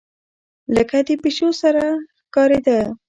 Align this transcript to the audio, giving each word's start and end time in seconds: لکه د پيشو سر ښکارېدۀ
لکه 0.75 0.95
د 1.07 1.09
پيشو 1.21 1.47
سر 1.61 1.75
ښکارېدۀ 2.27 2.79